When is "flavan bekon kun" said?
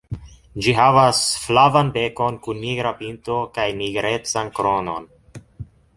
1.41-2.61